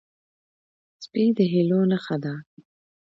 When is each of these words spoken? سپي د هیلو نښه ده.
سپي 1.03 1.25
د 1.37 1.39
هیلو 1.51 1.79
نښه 1.91 2.17
ده. 2.23 2.33